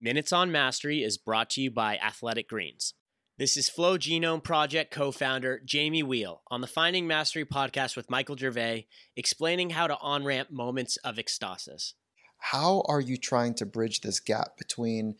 [0.00, 2.94] Minutes on Mastery is brought to you by Athletic Greens.
[3.36, 8.08] This is Flow Genome Project co founder Jamie Wheal on the Finding Mastery podcast with
[8.08, 11.94] Michael Gervais, explaining how to on ramp moments of ecstasis.
[12.38, 15.16] How are you trying to bridge this gap between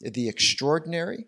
[0.00, 1.26] the extraordinary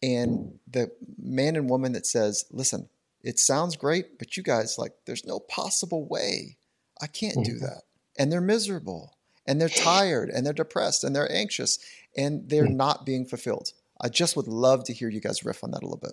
[0.00, 2.88] and the man and woman that says, listen,
[3.20, 6.56] it sounds great, but you guys, like, there's no possible way
[7.02, 7.64] I can't do mm-hmm.
[7.64, 7.82] that.
[8.16, 11.78] And they're miserable and they're tired and they're depressed and they're anxious
[12.16, 12.76] and they're mm.
[12.76, 13.72] not being fulfilled.
[14.00, 16.12] I just would love to hear you guys riff on that a little bit.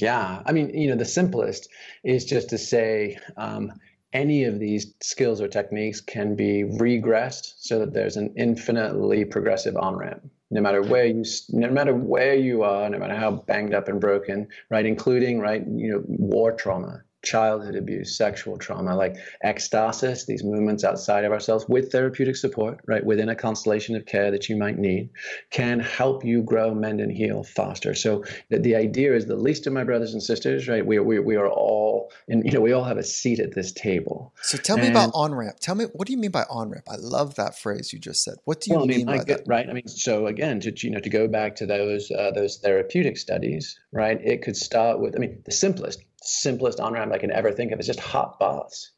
[0.00, 1.68] Yeah, I mean, you know, the simplest
[2.02, 3.72] is just to say um,
[4.12, 9.76] any of these skills or techniques can be regressed so that there's an infinitely progressive
[9.76, 10.28] on ramp.
[10.50, 14.00] No matter where you, no matter where you are, no matter how banged up and
[14.00, 20.42] broken, right, including right, you know, war trauma, childhood abuse, sexual trauma, like ecstasis, these
[20.44, 24.56] movements outside of ourselves with therapeutic support, right, within a constellation of care that you
[24.56, 25.10] might need,
[25.50, 27.94] can help you grow, mend, and heal faster.
[27.94, 31.18] So the, the idea is the least of my brothers and sisters, right, we, we,
[31.18, 34.32] we are all, and you know, we all have a seat at this table.
[34.42, 35.58] So tell and, me about on ramp.
[35.60, 36.86] Tell me, what do you mean by on ramp?
[36.88, 38.34] I love that phrase you just said.
[38.44, 39.42] What do you well, mean I mean, by that?
[39.46, 39.68] Right.
[39.68, 43.18] I mean, so again, to, you know, to go back to those, uh, those therapeutic
[43.18, 47.30] studies, right, it could start with, I mean, the simplest, simplest on ramp I can
[47.30, 48.92] ever think of is just hot baths,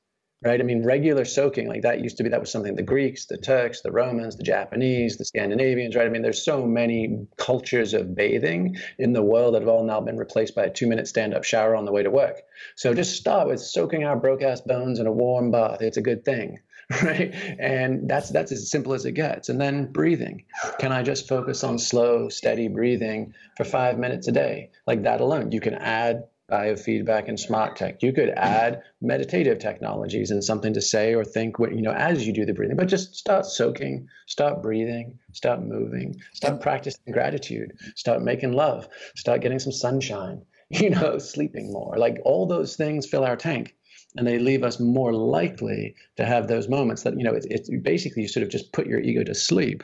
[0.45, 0.61] right?
[0.61, 3.39] I mean, regular soaking, like that used to be, that was something the Greeks, the
[3.39, 6.07] Turks, the Romans, the Japanese, the Scandinavians, right?
[6.07, 10.01] I mean, there's so many cultures of bathing in the world that have all now
[10.01, 12.43] been replaced by a two minute stand up shower on the way to work.
[12.77, 15.83] So just start with soaking our broke ass bones in a warm bath.
[15.83, 16.59] It's a good thing.
[17.03, 20.45] right and that's that's as simple as it gets and then breathing
[20.79, 25.21] can i just focus on slow steady breathing for five minutes a day like that
[25.21, 28.03] alone you can add biofeedback and smart tech.
[28.03, 32.27] You could add meditative technologies and something to say or think what you know as
[32.27, 37.73] you do the breathing, but just start soaking, start breathing, start moving, start practicing gratitude,
[37.97, 38.87] start making love,
[39.17, 41.97] start getting some sunshine, you know, sleeping more.
[41.97, 43.75] Like all those things fill our tank
[44.17, 47.71] and they leave us more likely to have those moments that you know it's, it's
[47.83, 49.83] basically you sort of just put your ego to sleep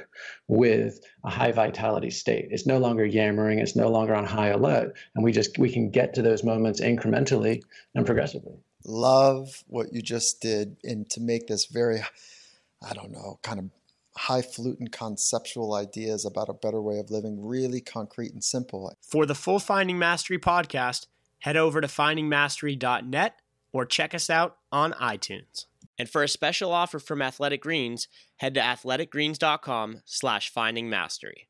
[0.48, 2.48] with a high vitality state.
[2.50, 5.90] It's no longer yammering it's no longer on high alert and we just we can
[5.90, 7.62] get to those moments incrementally
[7.94, 8.56] and progressively.
[8.84, 12.00] Love what you just did and to make this very
[12.80, 13.70] i don't know kind of
[14.18, 18.92] highfalutin conceptual ideas about a better way of living really concrete and simple.
[19.00, 21.06] For the full finding mastery podcast
[21.40, 23.34] head over to findingmastery.net
[23.72, 25.66] or check us out on iTunes.
[25.98, 31.47] And for a special offer from Athletic Greens, head to athleticgreens.com slash findingmastery.